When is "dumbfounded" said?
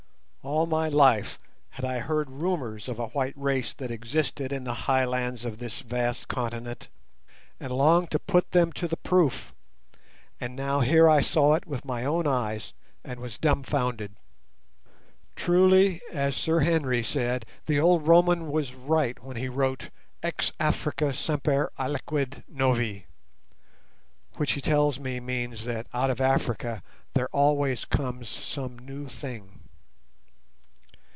13.37-14.13